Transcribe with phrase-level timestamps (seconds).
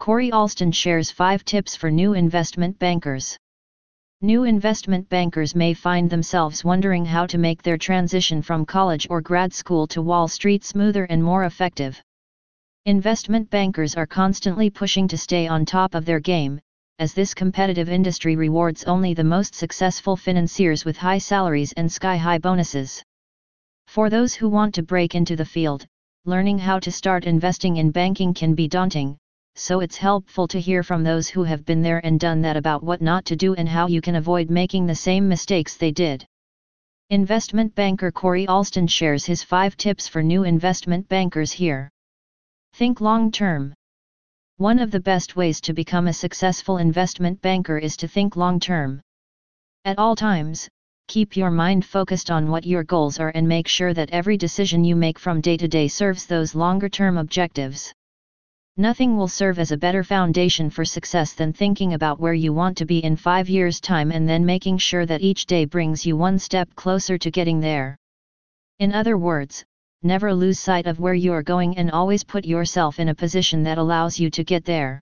[0.00, 3.36] Corey Alston shares 5 tips for new investment bankers.
[4.22, 9.20] New investment bankers may find themselves wondering how to make their transition from college or
[9.20, 12.00] grad school to Wall Street smoother and more effective.
[12.86, 16.58] Investment bankers are constantly pushing to stay on top of their game,
[16.98, 22.16] as this competitive industry rewards only the most successful financiers with high salaries and sky
[22.16, 23.04] high bonuses.
[23.86, 25.86] For those who want to break into the field,
[26.24, 29.18] learning how to start investing in banking can be daunting,
[29.54, 32.82] so it's helpful to hear from those who have been there and done that about
[32.82, 36.24] what not to do and how you can avoid making the same mistakes they did.
[37.10, 41.90] Investment banker Corey Alston shares his 5 tips for new investment bankers here.
[42.74, 43.74] Think long term.
[44.58, 48.60] One of the best ways to become a successful investment banker is to think long
[48.60, 49.00] term.
[49.84, 50.68] At all times,
[51.08, 54.84] keep your mind focused on what your goals are and make sure that every decision
[54.84, 57.92] you make from day to day serves those longer term objectives.
[58.80, 62.78] Nothing will serve as a better foundation for success than thinking about where you want
[62.78, 66.16] to be in five years' time and then making sure that each day brings you
[66.16, 67.98] one step closer to getting there.
[68.78, 69.62] In other words,
[70.02, 73.62] never lose sight of where you are going and always put yourself in a position
[73.64, 74.98] that allows you to get there.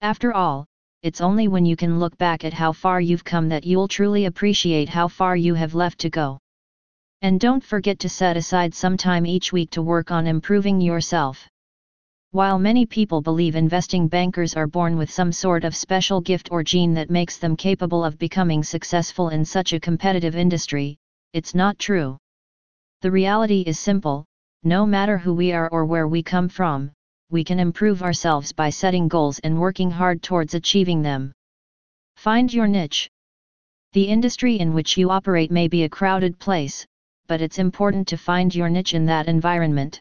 [0.00, 0.66] After all,
[1.04, 4.24] it's only when you can look back at how far you've come that you'll truly
[4.24, 6.40] appreciate how far you have left to go.
[7.22, 11.48] And don't forget to set aside some time each week to work on improving yourself.
[12.32, 16.62] While many people believe investing bankers are born with some sort of special gift or
[16.62, 20.98] gene that makes them capable of becoming successful in such a competitive industry,
[21.32, 22.18] it's not true.
[23.00, 24.26] The reality is simple
[24.62, 26.90] no matter who we are or where we come from,
[27.30, 31.32] we can improve ourselves by setting goals and working hard towards achieving them.
[32.16, 33.08] Find your niche.
[33.94, 36.84] The industry in which you operate may be a crowded place,
[37.26, 39.98] but it's important to find your niche in that environment.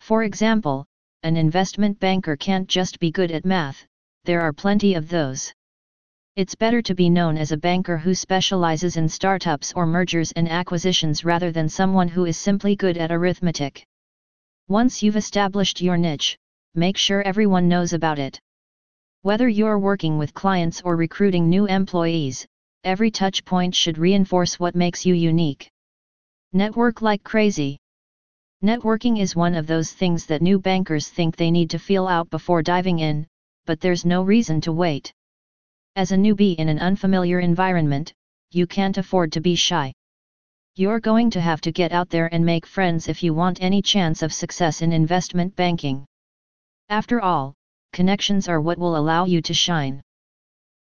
[0.00, 0.86] For example,
[1.24, 3.86] an investment banker can't just be good at math,
[4.24, 5.50] there are plenty of those.
[6.36, 10.50] It's better to be known as a banker who specializes in startups or mergers and
[10.50, 13.86] acquisitions rather than someone who is simply good at arithmetic.
[14.68, 16.36] Once you've established your niche,
[16.74, 18.38] make sure everyone knows about it.
[19.22, 22.46] Whether you're working with clients or recruiting new employees,
[22.82, 25.70] every touch point should reinforce what makes you unique.
[26.52, 27.78] Network like crazy.
[28.64, 32.30] Networking is one of those things that new bankers think they need to feel out
[32.30, 33.26] before diving in,
[33.66, 35.12] but there's no reason to wait.
[35.96, 38.14] As a newbie in an unfamiliar environment,
[38.52, 39.92] you can't afford to be shy.
[40.76, 43.82] You're going to have to get out there and make friends if you want any
[43.82, 46.06] chance of success in investment banking.
[46.88, 47.52] After all,
[47.92, 50.00] connections are what will allow you to shine.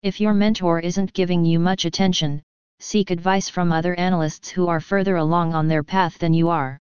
[0.05, 2.45] If your mentor isn't giving you much attention,
[2.79, 6.79] seek advice from other analysts who are further along on their path than you are.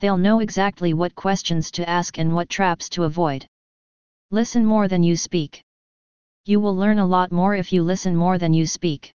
[0.00, 3.46] They'll know exactly what questions to ask and what traps to avoid.
[4.30, 5.62] Listen more than you speak.
[6.46, 9.12] You will learn a lot more if you listen more than you speak.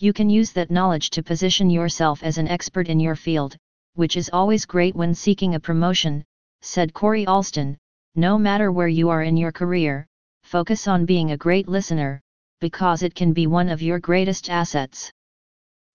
[0.00, 3.56] You can use that knowledge to position yourself as an expert in your field,
[3.94, 6.22] which is always great when seeking a promotion,
[6.60, 7.78] said Corey Alston.
[8.14, 10.06] No matter where you are in your career,
[10.42, 12.20] focus on being a great listener,
[12.60, 15.10] because it can be one of your greatest assets.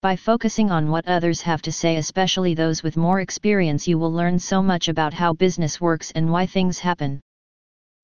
[0.01, 4.13] By focusing on what others have to say, especially those with more experience, you will
[4.13, 7.19] learn so much about how business works and why things happen.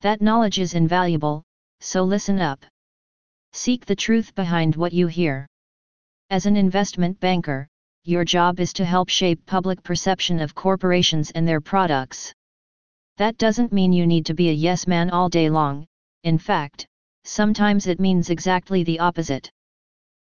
[0.01, 1.44] That knowledge is invaluable,
[1.79, 2.66] so listen up.
[3.53, 5.47] Seek the truth behind what you hear.
[6.29, 7.69] As an investment banker,
[8.03, 12.34] your job is to help shape public perception of corporations and their products.
[13.16, 15.88] That doesn't mean you need to be a yes man all day long,
[16.23, 16.85] in fact,
[17.23, 19.50] sometimes it means exactly the opposite.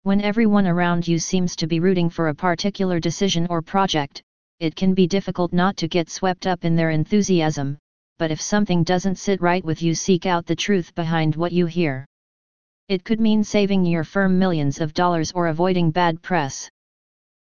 [0.06, 4.22] When everyone around you seems to be rooting for a particular decision or project,
[4.60, 7.80] it can be difficult not to get swept up in their enthusiasm,
[8.20, 11.66] but if something doesn't sit right with you, seek out the truth behind what you
[11.66, 12.06] hear.
[12.88, 16.70] It could mean saving your firm millions of dollars or avoiding bad press.